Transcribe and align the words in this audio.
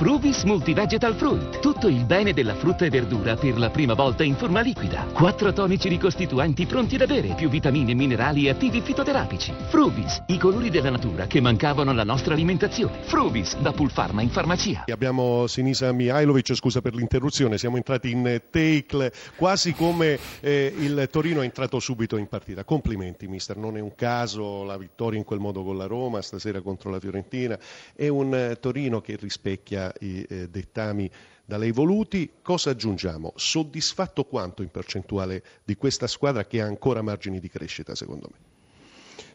Fruvis 0.00 0.44
Multivegetal 0.44 1.14
Fruit. 1.14 1.58
Tutto 1.58 1.86
il 1.86 2.06
bene 2.06 2.32
della 2.32 2.54
frutta 2.54 2.86
e 2.86 2.88
verdura 2.88 3.36
per 3.36 3.58
la 3.58 3.68
prima 3.68 3.92
volta 3.92 4.24
in 4.24 4.34
forma 4.34 4.62
liquida. 4.62 5.04
Quattro 5.12 5.52
tonici 5.52 5.90
ricostituenti 5.90 6.64
pronti 6.64 6.96
da 6.96 7.04
bere, 7.04 7.34
più 7.34 7.50
vitamine, 7.50 7.92
minerali 7.92 8.46
e 8.46 8.48
attivi 8.48 8.80
fitoterapici. 8.80 9.52
Fruvis, 9.68 10.22
i 10.28 10.38
colori 10.38 10.70
della 10.70 10.88
natura 10.88 11.26
che 11.26 11.42
mancavano 11.42 11.90
alla 11.90 12.02
nostra 12.02 12.32
alimentazione. 12.32 13.02
Fruvis, 13.02 13.58
da 13.58 13.72
Pulpharma 13.72 14.22
in 14.22 14.30
farmacia. 14.30 14.84
Abbiamo 14.86 15.46
Sinisa 15.46 15.92
Mihailovic, 15.92 16.54
scusa 16.54 16.80
per 16.80 16.94
l'interruzione, 16.94 17.58
siamo 17.58 17.76
entrati 17.76 18.10
in 18.10 18.40
take 18.48 19.12
quasi 19.36 19.74
come 19.74 20.18
eh, 20.40 20.72
il 20.78 21.08
Torino 21.10 21.42
è 21.42 21.44
entrato 21.44 21.78
subito 21.78 22.16
in 22.16 22.26
partita. 22.26 22.64
Complimenti 22.64 23.28
mister, 23.28 23.58
non 23.58 23.76
è 23.76 23.80
un 23.80 23.94
caso 23.94 24.64
la 24.64 24.78
vittoria 24.78 25.18
in 25.18 25.26
quel 25.26 25.40
modo 25.40 25.62
con 25.62 25.76
la 25.76 25.84
Roma, 25.84 26.22
stasera 26.22 26.62
contro 26.62 26.88
la 26.88 26.98
Fiorentina, 26.98 27.58
è 27.94 28.08
un 28.08 28.34
eh, 28.34 28.56
Torino 28.58 29.02
che 29.02 29.18
rispecchia 29.20 29.88
i 30.00 30.24
eh, 30.28 30.48
dettami 30.48 31.10
da 31.44 31.56
lei 31.56 31.72
voluti. 31.72 32.30
Cosa 32.42 32.70
aggiungiamo? 32.70 33.32
Soddisfatto 33.36 34.24
quanto 34.24 34.62
in 34.62 34.70
percentuale 34.70 35.42
di 35.64 35.76
questa 35.76 36.06
squadra 36.06 36.44
che 36.44 36.60
ha 36.60 36.66
ancora 36.66 37.02
margini 37.02 37.40
di 37.40 37.48
crescita 37.48 37.94
secondo 37.94 38.28
me? 38.30 38.48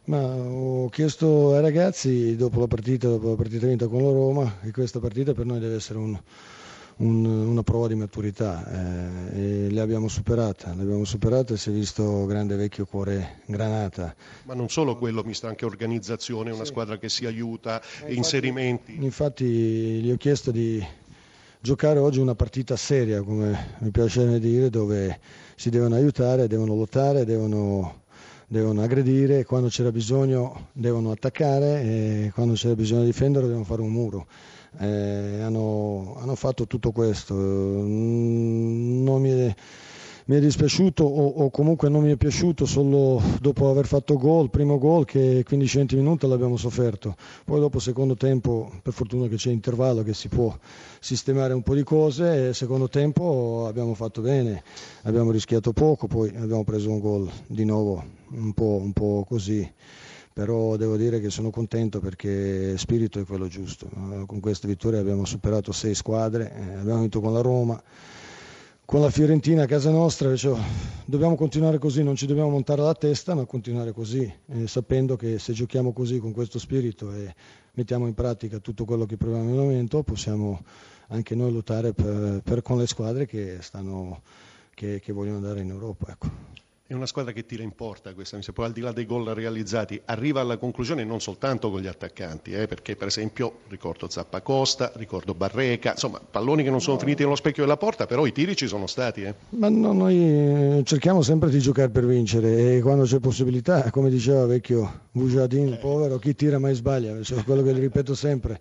Ma 0.06 0.24
ho 0.24 0.88
chiesto 0.90 1.56
ai 1.56 1.62
ragazzi 1.62 2.36
dopo 2.36 2.60
la 2.60 2.68
partita, 2.68 3.08
dopo 3.08 3.30
la 3.30 3.36
partita 3.36 3.66
vinta 3.66 3.88
con 3.88 4.04
la 4.04 4.12
Roma, 4.12 4.58
che 4.62 4.72
questa 4.72 5.00
partita 5.00 5.34
per 5.34 5.46
noi 5.46 5.60
deve 5.60 5.76
essere 5.76 5.98
un, 5.98 6.20
un, 6.98 7.26
una 7.26 7.64
prova 7.64 7.88
di 7.88 7.96
maturità 7.96 8.66
eh, 9.34 9.66
e 9.66 9.70
le 9.70 9.82
abbiamo 9.82 10.08
superate, 10.08 10.74
le 10.76 10.84
abbiamo 10.84 11.04
superate, 11.04 11.58
si 11.58 11.70
è 11.70 11.74
visto 11.74 12.26
grande 12.26 12.56
vecchio 12.56 12.86
cuore 12.86 13.42
granata. 13.46 14.16
Ma 14.44 14.54
non 14.54 14.70
solo 14.70 14.98
quello, 14.98 15.24
mister, 15.24 15.50
anche 15.50 15.66
organizzazione, 15.66 16.52
una 16.52 16.64
sì. 16.64 16.72
squadra 16.72 16.98
che 16.98 17.10
si 17.10 17.26
aiuta, 17.26 17.82
infatti, 17.82 18.16
inserimenti. 18.16 19.04
Infatti 19.04 19.46
gli 19.46 20.12
ho 20.12 20.18
chiesto 20.18 20.52
di 20.52 20.86
giocare 21.60 22.00
oggi 22.00 22.20
una 22.20 22.36
partita 22.36 22.76
seria, 22.76 23.22
come 23.24 23.76
mi 23.80 23.90
piace 23.90 24.40
dire, 24.40 24.70
dove 24.70 25.20
si 25.56 25.70
devono 25.70 25.96
aiutare, 25.96 26.48
devono 26.48 26.76
lottare, 26.76 27.26
devono 27.26 28.04
devono 28.48 28.84
aggredire, 28.84 29.44
quando 29.44 29.70
c'era 29.70 29.92
bisogno 29.92 30.68
devono 30.72 31.10
attaccare 31.10 31.82
e 31.82 32.32
quando 32.32 32.54
c'era 32.54 32.76
bisogno 32.76 33.00
di 33.00 33.08
difendere 33.08 33.48
devono 33.48 33.66
fare 33.66 33.82
un 33.82 33.92
muro 33.92 34.28
eh, 34.80 35.42
hanno, 35.42 36.16
hanno, 36.20 36.36
fatto 36.36 36.68
tutto 36.68 36.92
questo. 36.92 37.34
Non 37.34 39.22
mi 39.22 39.30
è, 39.30 39.56
mi 40.26 40.36
è 40.36 40.40
dispiaciuto 40.40 41.04
o, 41.04 41.28
o, 41.44 41.50
comunque 41.50 41.90
non 41.90 42.04
mi 42.04 42.12
è 42.12 42.16
piaciuto 42.16 42.66
solo 42.66 43.22
dopo 43.40 43.70
aver 43.70 43.86
fatto 43.86 44.18
gol, 44.18 44.50
primo 44.50 44.78
gol 44.78 45.06
che 45.06 45.46
15-20 45.48 45.96
minuti 45.96 46.28
l'abbiamo 46.28 46.58
sofferto. 46.58 47.16
Poi 47.44 47.60
dopo 47.60 47.80
secondo 47.80 48.16
tempo, 48.16 48.72
per 48.82 48.94
fortuna 48.94 49.28
che 49.28 49.36
c'è 49.36 49.52
intervallo 49.52 50.04
che 50.04 50.14
si 50.14 50.28
può 50.28 50.56
sistemare 51.00 51.54
un 51.54 51.62
po' 51.62 51.76
di 51.76 51.84
cose, 51.84 52.54
secondo 52.54 52.90
tempo 52.90 53.66
abbiamo 53.68 53.94
fatto 53.94 54.22
bene, 54.22 54.64
abbiamo 55.04 55.32
rischiato 55.32 55.74
poco, 55.74 56.08
poi 56.08 56.30
abbiamo 56.36 56.64
preso 56.64 56.90
un 56.90 57.00
gol 57.00 57.30
di 57.48 57.66
nuovo 57.66 58.04
un 58.32 58.54
po', 58.54 58.80
un 58.82 58.94
po 58.94 59.26
così 59.28 59.72
però 60.36 60.76
devo 60.76 60.98
dire 60.98 61.22
che 61.22 61.30
sono 61.30 61.50
contento 61.50 62.02
perché 62.02 62.78
spirito 62.78 63.22
è 63.22 63.26
quello 63.26 63.48
giusto. 63.48 63.88
Con 64.26 64.42
questa 64.42 64.68
vittoria 64.68 65.00
abbiamo 65.00 65.24
superato 65.24 65.72
sei 65.72 65.96
squadre, 65.96 66.52
eh, 66.54 66.74
abbiamo 66.74 67.00
vinto 67.00 67.22
con 67.22 67.32
la 67.32 67.40
Roma, 67.40 67.82
con 68.84 69.00
la 69.00 69.10
Fiorentina 69.10 69.64
a 69.64 69.66
casa 69.66 69.92
nostra, 69.92 70.36
cioè, 70.36 70.60
dobbiamo 71.06 71.36
continuare 71.38 71.78
così, 71.78 72.04
non 72.04 72.18
ci 72.18 72.26
dobbiamo 72.26 72.50
montare 72.50 72.82
la 72.82 72.94
testa, 72.94 73.34
ma 73.34 73.46
continuare 73.46 73.94
così, 73.94 74.30
eh, 74.48 74.68
sapendo 74.68 75.16
che 75.16 75.40
se 75.40 75.54
giochiamo 75.54 75.94
così 75.94 76.20
con 76.20 76.34
questo 76.34 76.60
spirito 76.60 77.14
e 77.14 77.34
mettiamo 77.76 78.06
in 78.06 78.14
pratica 78.14 78.60
tutto 78.60 78.84
quello 78.84 79.06
che 79.06 79.16
proviamo 79.16 79.46
nel 79.46 79.56
momento, 79.56 80.04
possiamo 80.04 80.66
anche 81.08 81.34
noi 81.34 81.54
lottare 81.54 81.94
per, 81.94 82.42
per, 82.44 82.62
con 82.62 82.78
le 82.78 82.88
squadre 82.88 83.26
che, 83.26 83.60
stanno, 83.62 84.22
che, 84.74 85.00
che 85.00 85.14
vogliono 85.14 85.38
andare 85.38 85.62
in 85.62 85.70
Europa. 85.70 86.12
Ecco. 86.12 86.65
È 86.88 86.94
una 86.94 87.08
squadra 87.08 87.32
che 87.32 87.48
tira 87.48 87.64
in 87.64 87.72
porta 87.72 88.14
questa, 88.14 88.38
poi 88.54 88.66
al 88.66 88.72
di 88.72 88.80
là 88.80 88.92
dei 88.92 89.08
gol 89.08 89.26
realizzati, 89.30 90.00
arriva 90.06 90.42
alla 90.42 90.58
conclusione 90.58 91.04
non 91.04 91.20
soltanto 91.20 91.72
con 91.72 91.82
gli 91.82 91.88
attaccanti, 91.88 92.52
eh, 92.52 92.68
perché 92.68 92.96
per 92.96 93.08
esempio 93.08 93.62
ricordo 93.70 94.08
Zappacosta, 94.08 94.92
ricordo 94.98 95.34
Barreca, 95.34 95.94
insomma 95.94 96.20
palloni 96.20 96.62
che 96.62 96.70
non 96.70 96.82
sono 96.82 97.00
finiti 97.00 97.24
nello 97.24 97.34
specchio 97.34 97.64
della 97.64 97.78
porta, 97.78 98.06
però 98.06 98.28
i 98.28 98.32
tiri 98.32 98.56
ci 98.56 98.68
sono 98.68 98.86
stati. 98.86 99.24
Eh. 99.24 99.34
Ma 99.50 99.68
no, 99.68 99.94
noi 99.94 100.16
eh, 100.78 100.84
cerchiamo 100.86 101.24
sempre 101.24 101.50
di 101.50 101.58
giocare 101.58 101.90
per 101.90 102.06
vincere 102.06 102.76
e 102.76 102.82
quando 102.82 103.06
c'è 103.06 103.18
possibilità, 103.18 103.90
come 103.90 104.12
diceva 104.12 104.46
vecchio 104.46 105.06
Bujadin, 105.12 105.74
eh. 105.74 105.78
povero, 105.78 106.20
chi 106.20 106.36
tira 106.36 106.60
mai 106.60 106.76
sbaglia, 106.76 107.20
cioè, 107.24 107.42
quello 107.46 107.64
che 107.64 107.72
ripeto 107.72 108.14
sempre. 108.14 108.60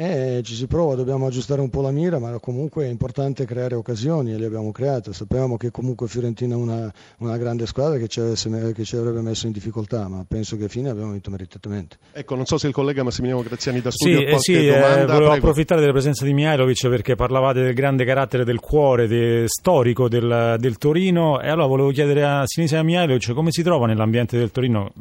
Eh, 0.00 0.42
ci 0.44 0.54
si 0.54 0.68
prova, 0.68 0.94
dobbiamo 0.94 1.26
aggiustare 1.26 1.60
un 1.60 1.70
po' 1.70 1.80
la 1.80 1.90
mira, 1.90 2.20
ma 2.20 2.38
comunque 2.38 2.84
è 2.84 2.88
importante 2.88 3.44
creare 3.44 3.74
occasioni 3.74 4.32
e 4.32 4.38
le 4.38 4.46
abbiamo 4.46 4.70
create. 4.70 5.12
Sapevamo 5.12 5.56
che 5.56 5.72
comunque 5.72 6.06
Fiorentina 6.06 6.54
è 6.54 6.56
una, 6.56 6.92
una 7.18 7.36
grande 7.36 7.57
squadra 7.66 7.98
che 7.98 8.08
ci, 8.08 8.20
avesse, 8.20 8.72
che 8.72 8.84
ci, 8.84 8.96
avrebbe 8.96 9.20
messo 9.20 9.46
in 9.46 9.52
difficoltà, 9.52 10.08
ma 10.08 10.24
penso 10.26 10.56
che 10.56 10.64
a 10.64 10.68
fine 10.68 10.88
abbiamo 10.90 11.12
vinto 11.12 11.30
meritatamente. 11.30 11.96
Ecco, 12.12 12.34
non 12.34 12.46
so 12.46 12.58
se 12.58 12.66
il 12.66 12.72
collega 12.72 13.02
Massimiliano 13.02 13.42
Graziani 13.42 13.80
da 13.80 13.90
studio 13.90 14.18
sì, 14.18 14.24
eh, 14.24 14.38
sì, 14.38 14.66
eh, 14.66 14.80
volevo 14.80 15.06
Prego. 15.06 15.32
approfittare 15.32 15.80
della 15.80 15.92
presenza 15.92 16.24
di 16.24 16.32
Mihailovic 16.32 16.88
perché 16.88 17.14
parlavate 17.14 17.62
del 17.62 17.74
grande 17.74 18.04
carattere 18.04 18.44
del 18.44 18.60
cuore 18.60 19.06
de, 19.06 19.44
storico 19.46 20.08
del, 20.08 20.56
del, 20.58 20.78
Torino 20.78 21.40
e 21.40 21.48
allora 21.48 21.66
volevo 21.66 21.90
chiedere 21.90 22.24
a 22.24 22.42
Sinisa 22.46 22.82
Mihailovic 22.82 23.32
come 23.32 23.50
si 23.50 23.62
trova 23.62 23.86
nell'ambiente 23.86 24.38
del 24.38 24.50
Torino 24.50 24.92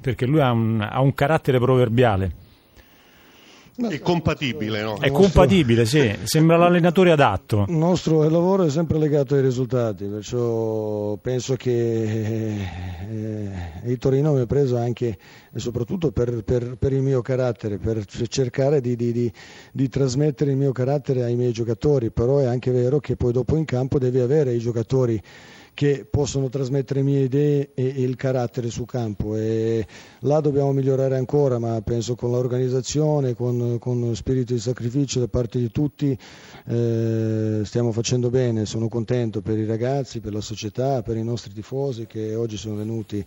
perché 0.00 0.26
lui 0.26 0.40
ha 0.40 0.50
un, 0.52 0.80
ha 0.80 1.00
un 1.00 1.14
carattere 1.14 1.58
proverbiale. 1.58 2.50
È 3.74 4.00
compatibile, 4.00 4.82
no? 4.82 4.98
È 4.98 5.10
compatibile, 5.10 5.86
sì, 5.86 6.14
sembra 6.24 6.58
l'allenatore 6.58 7.10
adatto. 7.10 7.64
Il 7.68 7.76
nostro 7.76 8.28
lavoro 8.28 8.64
è 8.64 8.70
sempre 8.70 8.98
legato 8.98 9.34
ai 9.34 9.40
risultati, 9.40 10.04
perciò 10.04 11.16
penso 11.16 11.56
che 11.56 11.72
eh, 13.10 13.48
il 13.84 13.96
Torino 13.96 14.34
mi 14.34 14.40
ha 14.40 14.46
preso 14.46 14.76
anche 14.76 15.16
e 15.54 15.58
soprattutto 15.58 16.12
per, 16.12 16.44
per, 16.44 16.76
per, 16.76 16.92
il 16.92 17.00
mio 17.00 17.22
carattere, 17.22 17.78
per 17.78 18.04
cercare 18.04 18.82
di, 18.82 18.94
di, 18.94 19.10
di, 19.10 19.32
di, 19.72 19.88
trasmettere 19.88 20.50
il 20.50 20.58
mio 20.58 20.72
carattere 20.72 21.22
ai 21.22 21.34
miei 21.34 21.52
giocatori, 21.52 22.10
però 22.10 22.38
è 22.38 22.44
anche 22.44 22.72
vero 22.72 23.00
che 23.00 23.16
poi 23.16 23.32
dopo 23.32 23.56
in 23.56 23.64
campo 23.64 23.98
devi 23.98 24.20
avere 24.20 24.52
i 24.52 24.58
giocatori 24.58 25.20
che 25.74 26.06
possono 26.08 26.48
trasmettere 26.48 27.02
mie 27.02 27.22
idee 27.22 27.70
e, 27.74 27.84
il 27.84 28.16
carattere 28.16 28.70
su 28.70 28.84
campo. 28.84 29.36
E 29.36 29.86
là 30.20 30.40
dobbiamo 30.40 30.72
migliorare 30.72 31.16
ancora 31.16 31.58
ma 31.58 31.80
penso 31.82 32.14
con 32.14 32.30
l'organizzazione, 32.30 33.34
con, 33.34 33.78
con 33.78 34.14
spirito 34.14 34.52
di 34.52 34.60
sacrificio 34.60 35.20
da 35.20 35.28
parte 35.28 35.58
di 35.58 35.70
tutti 35.70 36.16
eh, 36.66 37.60
stiamo 37.64 37.92
facendo 37.92 38.30
bene, 38.30 38.66
sono 38.66 38.88
contento 38.88 39.40
per 39.40 39.58
i 39.58 39.64
ragazzi, 39.64 40.20
per 40.20 40.32
la 40.32 40.40
società, 40.40 41.02
per 41.02 41.16
i 41.16 41.24
nostri 41.24 41.52
tifosi 41.52 42.06
che 42.06 42.34
oggi 42.34 42.56
sono 42.56 42.76
venuti 42.76 43.24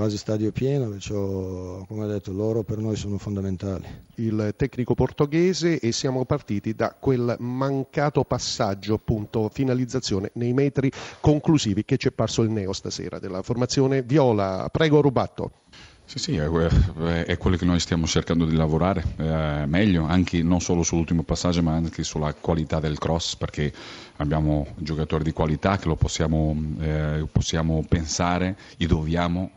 quasi 0.00 0.16
stadio 0.16 0.50
pieno, 0.50 0.88
perciò 0.88 1.84
come 1.84 2.04
ho 2.04 2.06
detto 2.06 2.32
loro 2.32 2.62
per 2.62 2.78
noi 2.78 2.96
sono 2.96 3.18
fondamentali. 3.18 3.84
Il 4.14 4.54
tecnico 4.56 4.94
portoghese 4.94 5.78
e 5.78 5.92
siamo 5.92 6.24
partiti 6.24 6.74
da 6.74 6.96
quel 6.98 7.36
mancato 7.38 8.24
passaggio, 8.24 8.94
appunto, 8.94 9.50
finalizzazione 9.52 10.30
nei 10.36 10.54
metri 10.54 10.90
conclusivi 11.20 11.84
che 11.84 11.98
ci 11.98 12.08
è 12.08 12.12
parso 12.12 12.40
il 12.40 12.50
neo 12.50 12.72
stasera 12.72 13.18
della 13.18 13.42
formazione 13.42 14.00
viola. 14.00 14.70
Prego 14.72 15.02
Rubatto. 15.02 15.50
Sì, 16.06 16.18
sì, 16.18 16.36
è, 16.36 16.48
è, 16.48 17.36
quello 17.36 17.56
che 17.58 17.66
noi 17.66 17.78
stiamo 17.78 18.06
cercando 18.06 18.46
di 18.46 18.56
lavorare 18.56 19.04
eh, 19.18 19.64
meglio, 19.66 20.06
anche 20.06 20.42
non 20.42 20.62
solo 20.62 20.82
sull'ultimo 20.82 21.24
passaggio, 21.24 21.62
ma 21.62 21.74
anche 21.74 22.04
sulla 22.04 22.32
qualità 22.32 22.80
del 22.80 22.96
cross, 22.96 23.36
perché 23.36 23.70
abbiamo 24.16 24.66
giocatori 24.76 25.24
di 25.24 25.32
qualità 25.32 25.76
che 25.76 25.88
lo 25.88 25.96
possiamo, 25.96 26.56
eh, 26.80 27.28
possiamo 27.30 27.84
pensare 27.86 28.56
e 28.78 28.86
dobbiamo 28.86 29.50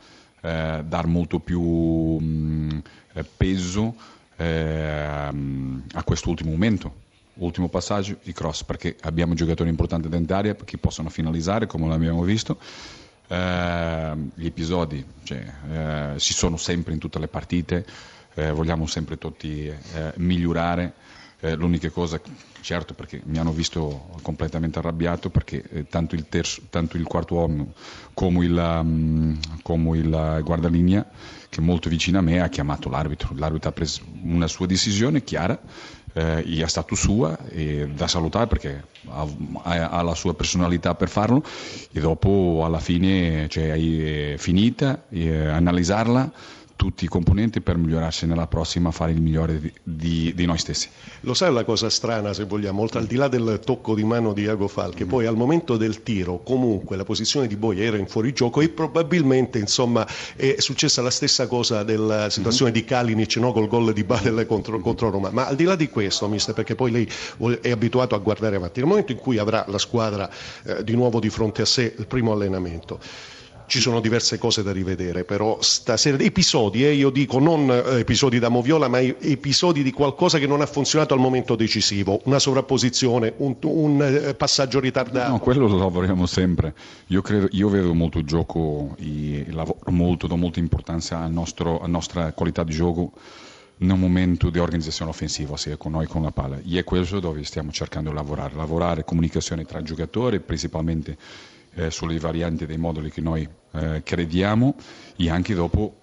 eh, 0.43 0.83
dar 0.85 1.07
molto 1.07 1.39
più 1.39 1.61
mh, 1.61 2.25
mm, 2.25 2.79
eh, 3.13 3.23
peso 3.23 3.95
eh, 4.35 5.29
a 5.93 6.03
quest'ultimo 6.03 6.51
momento. 6.51 7.01
Ultimo 7.35 7.69
passaggio, 7.69 8.17
i 8.23 8.33
cross, 8.33 8.63
perché 8.63 8.97
abbiamo 9.01 9.33
giocatori 9.33 9.69
importanti 9.69 10.09
dentro 10.09 10.35
d'area 10.35 10.53
che 10.55 10.77
possono 10.77 11.09
finalizzare, 11.09 11.65
come 11.65 11.87
l'abbiamo 11.87 12.23
visto. 12.23 12.59
Eh, 13.25 14.15
gli 14.35 14.45
episodi 14.45 15.03
cioè, 15.23 15.45
eh, 15.71 16.19
ci 16.19 16.33
sono 16.33 16.57
sempre 16.57 16.91
in 16.91 16.99
tutte 16.99 17.19
le 17.19 17.27
partite, 17.27 17.85
eh, 18.33 18.51
vogliamo 18.51 18.85
sempre 18.85 19.17
tutti 19.17 19.71
migliorare. 20.17 20.93
L'unica 21.55 21.89
cosa, 21.89 22.21
certo, 22.61 22.93
perché 22.93 23.21
mi 23.25 23.37
hanno 23.37 23.51
visto 23.51 24.09
completamente 24.21 24.79
arrabbiato, 24.79 25.29
perché 25.29 25.85
tanto 25.89 26.15
il, 26.15 26.27
terzo, 26.29 26.61
tanto 26.69 26.97
il 26.97 27.03
quarto 27.03 27.35
uomo 27.35 27.73
come 28.13 28.45
il, 28.45 28.57
um, 28.57 29.37
come 29.61 29.97
il 29.97 30.41
guardalinea, 30.43 31.05
che 31.49 31.59
è 31.59 31.63
molto 31.63 31.89
vicino 31.89 32.19
a 32.19 32.21
me, 32.21 32.41
ha 32.41 32.47
chiamato 32.47 32.89
l'arbitro. 32.89 33.35
L'arbitro 33.35 33.69
ha 33.69 33.73
preso 33.73 34.01
una 34.23 34.47
sua 34.47 34.65
decisione 34.65 35.23
chiara, 35.23 35.59
eh, 36.13 36.43
è 36.43 36.67
stato 36.67 36.95
sua, 36.95 37.37
e 37.49 37.89
da 37.93 38.07
salutare 38.07 38.47
perché 38.47 38.85
ha, 39.09 39.27
ha, 39.63 40.01
la 40.01 40.15
sua 40.15 40.33
personalità 40.33 40.95
per 40.95 41.09
farlo, 41.09 41.43
e 41.91 41.99
dopo 41.99 42.61
alla 42.63 42.79
fine 42.79 43.47
cioè, 43.49 43.73
è 43.73 44.37
finita, 44.37 45.03
e, 45.09 45.47
analizzarla 45.47 46.31
tutti 46.75 47.05
i 47.05 47.07
componenti 47.07 47.61
per 47.61 47.77
migliorarsi 47.77 48.25
nella 48.25 48.47
prossima, 48.47 48.91
fare 48.91 49.11
il 49.11 49.21
migliore 49.21 49.59
di, 49.59 49.73
di, 49.83 50.33
di, 50.35 50.45
noi 50.45 50.57
stessi. 50.57 50.89
Lo 51.21 51.33
sai 51.33 51.53
la 51.53 51.63
cosa 51.63 51.89
strana, 51.89 52.33
se 52.33 52.45
vogliamo, 52.45 52.81
oltre 52.81 52.99
al 52.99 53.05
di 53.05 53.15
là 53.15 53.27
del 53.27 53.59
tocco 53.63 53.95
di 53.95 54.03
mano 54.03 54.33
di 54.33 54.43
Iago 54.43 54.67
Falchi, 54.67 55.05
mm. 55.05 55.07
poi 55.07 55.25
al 55.25 55.35
momento 55.35 55.77
del 55.77 56.03
tiro 56.03 56.41
comunque 56.43 56.97
la 56.97 57.03
posizione 57.03 57.47
di 57.47 57.55
Boia 57.55 57.83
era 57.83 57.97
in 57.97 58.07
fuorigioco 58.07 58.61
e 58.61 58.69
probabilmente 58.69 59.59
insomma, 59.59 60.05
è 60.35 60.55
successa 60.57 61.01
la 61.01 61.11
stessa 61.11 61.47
cosa 61.47 61.83
della 61.83 62.29
situazione 62.29 62.71
mm. 62.71 62.73
di 62.73 62.83
Kalinic 62.83 63.35
no, 63.37 63.51
col 63.51 63.67
gol 63.67 63.93
di 63.93 64.03
Badel 64.03 64.45
contro, 64.47 64.79
contro, 64.79 65.09
Roma. 65.09 65.29
Ma 65.31 65.47
al 65.47 65.55
di 65.55 65.63
là 65.63 65.75
di 65.75 65.89
questo, 65.89 66.27
mister, 66.27 66.53
perché 66.53 66.75
poi 66.75 66.91
lei 66.91 67.09
è 67.61 67.71
abituato 67.71 68.15
a 68.15 68.17
guardare 68.17 68.55
avanti, 68.55 68.79
nel 68.79 68.89
momento 68.89 69.11
in 69.11 69.17
cui 69.17 69.37
avrà 69.37 69.65
la 69.67 69.77
squadra 69.77 70.29
eh, 70.63 70.83
di 70.83 70.95
nuovo 70.95 71.19
di 71.19 71.29
fronte 71.29 71.61
a 71.61 71.65
sé 71.65 71.93
il 71.97 72.07
primo 72.07 72.33
allenamento, 72.33 72.99
ci 73.67 73.79
sono 73.79 73.99
diverse 73.99 74.37
cose 74.37 74.63
da 74.63 74.71
rivedere, 74.71 75.23
però 75.23 75.57
stasera 75.61 76.17
episodi, 76.17 76.85
eh, 76.85 76.93
io 76.93 77.09
dico 77.09 77.39
non 77.39 77.69
eh, 77.69 77.99
episodi 77.99 78.39
da 78.39 78.49
moviola, 78.49 78.87
ma 78.87 78.99
episodi 78.99 79.83
di 79.83 79.91
qualcosa 79.91 80.39
che 80.39 80.47
non 80.47 80.61
ha 80.61 80.65
funzionato 80.65 81.13
al 81.13 81.19
momento 81.19 81.55
decisivo, 81.55 82.21
una 82.25 82.39
sovrapposizione, 82.39 83.33
un, 83.37 83.55
un 83.61 84.01
eh, 84.01 84.33
passaggio 84.35 84.79
ritardato. 84.79 85.31
No, 85.31 85.39
quello 85.39 85.67
lo 85.67 85.77
lavoriamo 85.77 86.25
sempre. 86.25 86.73
Io, 87.07 87.21
credo, 87.21 87.47
io 87.51 87.69
vedo 87.69 87.93
molto 87.93 88.23
gioco, 88.23 88.95
lavoro 89.47 89.79
molto, 89.91 90.27
do 90.27 90.35
molta 90.35 90.59
importanza 90.59 91.19
al 91.19 91.31
nostro, 91.31 91.79
alla 91.79 91.87
nostra 91.87 92.31
qualità 92.33 92.63
di 92.63 92.73
gioco 92.73 93.11
nel 93.77 93.97
momento 93.97 94.49
di 94.49 94.59
organizzazione 94.59 95.11
offensiva, 95.11 95.57
sia 95.57 95.77
con 95.77 95.91
noi 95.91 96.07
con 96.07 96.21
la 96.21 96.31
palla. 96.31 96.59
E 96.63 96.79
è 96.79 96.83
questo 96.83 97.19
dove 97.19 97.43
stiamo 97.43 97.71
cercando 97.71 98.09
di 98.09 98.15
lavorare, 98.15 98.55
lavorare 98.55 99.03
comunicazione 99.03 99.65
tra 99.65 99.81
giocatori, 99.81 100.39
principalmente 100.39 101.17
eh, 101.75 101.91
sulle 101.91 102.19
varianti 102.19 102.65
dei 102.65 102.77
moduli 102.77 103.09
che 103.11 103.21
noi 103.21 103.47
eh, 103.71 104.01
crediamo 104.03 104.75
e 105.15 105.29
anche 105.29 105.53
dopo, 105.53 106.01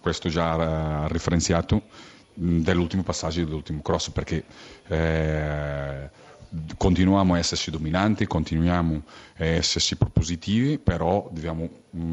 questo 0.00 0.28
già 0.28 1.06
referenziato, 1.08 1.82
dell'ultimo 2.34 3.02
passaggio 3.02 3.44
dell'ultimo 3.44 3.82
cross 3.82 4.10
perché 4.10 4.44
eh, 4.86 6.08
continuiamo 6.76 7.34
a 7.34 7.38
esserci 7.38 7.70
dominanti, 7.70 8.26
continuiamo 8.26 9.02
a 9.38 9.44
esserci 9.44 9.96
propositivi, 9.96 10.78
però 10.78 11.28
dobbiamo 11.30 11.68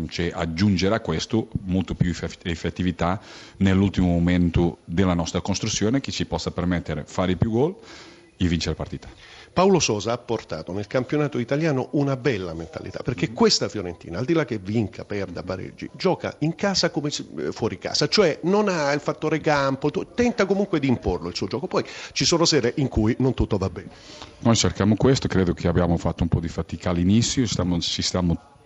cioè, 0.10 0.32
aggiungere 0.34 0.96
a 0.96 1.00
questo 1.00 1.48
molto 1.62 1.96
più 1.96 2.14
effettività 2.44 3.20
nell'ultimo 3.58 4.08
momento 4.08 4.80
della 4.86 5.14
nostra 5.14 5.42
costruzione 5.42 6.02
che 6.02 6.12
ci 6.12 6.26
possa 6.26 6.52
permettere 6.52 7.02
di 7.02 7.12
fare 7.12 7.36
più 7.36 7.52
gol 7.52 7.76
e 8.38 8.48
vincere 8.48 8.76
la 8.78 8.84
partita. 8.84 9.08
Paolo 9.58 9.80
Sosa 9.80 10.12
ha 10.12 10.18
portato 10.20 10.72
nel 10.72 10.86
campionato 10.86 11.40
italiano 11.40 11.88
una 11.94 12.16
bella 12.16 12.54
mentalità, 12.54 13.02
perché 13.02 13.32
mm. 13.32 13.34
questa 13.34 13.68
Fiorentina, 13.68 14.20
al 14.20 14.26
di 14.26 14.34
là 14.34 14.46
che 14.46 14.60
vinca, 14.60 15.04
perda, 15.04 15.42
pareggi, 15.42 15.90
gioca 15.96 16.36
in 16.42 16.54
casa 16.54 16.92
come 16.92 17.10
eh, 17.10 17.52
fuori 17.52 17.80
casa, 17.80 18.08
cioè 18.08 18.38
non 18.44 18.70
ha 18.70 18.92
il 18.92 19.00
fattore 19.00 19.40
campo, 19.40 19.90
tenta 20.14 20.46
comunque 20.46 20.80
di 20.80 20.88
imporlo 20.88 21.30
il 21.30 21.36
suo 21.36 21.48
gioco, 21.48 21.66
poi 21.66 21.84
ci 22.12 22.24
sono 22.24 22.46
sere 22.46 22.74
in 22.76 22.88
cui 22.88 23.16
non 23.18 23.34
tutto 23.34 23.58
va 23.58 23.68
bene. 23.72 23.90
Noi 24.42 24.56
cerchiamo 24.56 24.96
questo, 24.96 25.28
credo 25.28 25.54
che 25.54 25.68
abbiamo 25.68 25.98
fatto 25.98 26.22
un 26.22 26.30
po' 26.30 26.40
di 26.40 26.50
fatica 26.50 26.92
all'inizio, 26.92 27.48
stiamo, 27.48 27.80
ci 27.80 28.04
stiamo 28.04 28.57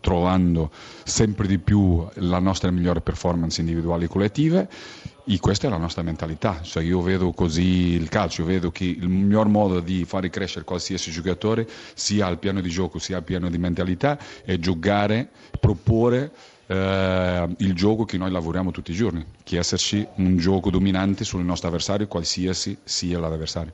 trovando 0.00 0.70
sempre 1.04 1.46
di 1.46 1.58
più 1.58 2.06
la 2.14 2.38
nostra 2.38 2.70
migliore 2.70 3.00
performance 3.00 3.60
individuali 3.60 4.04
e 4.04 4.08
collettive 4.08 4.68
e 5.26 5.38
questa 5.38 5.68
è 5.68 5.70
la 5.70 5.76
nostra 5.76 6.02
mentalità, 6.02 6.60
cioè 6.62 6.82
io 6.82 7.00
vedo 7.02 7.30
così 7.32 7.92
il 7.92 8.08
calcio, 8.08 8.44
vedo 8.44 8.72
che 8.72 8.84
il 8.84 9.08
miglior 9.08 9.46
modo 9.46 9.78
di 9.80 10.04
fare 10.04 10.28
crescere 10.30 10.64
qualsiasi 10.64 11.10
giocatore 11.10 11.68
sia 11.94 12.26
al 12.26 12.38
piano 12.38 12.60
di 12.60 12.68
gioco 12.68 12.98
sia 12.98 13.18
al 13.18 13.22
piano 13.22 13.48
di 13.48 13.58
mentalità 13.58 14.18
è 14.44 14.56
giocare, 14.56 15.28
proporre 15.60 16.32
eh, 16.66 17.48
il 17.58 17.74
gioco 17.74 18.04
che 18.04 18.16
noi 18.16 18.30
lavoriamo 18.30 18.70
tutti 18.70 18.90
i 18.90 18.94
giorni, 18.94 19.24
che 19.44 19.58
esserci 19.58 20.06
un 20.16 20.36
gioco 20.36 20.70
dominante 20.70 21.24
sul 21.24 21.44
nostro 21.44 21.68
avversario 21.68 22.08
qualsiasi 22.08 22.76
sia 22.82 23.20
l'avversario. 23.20 23.72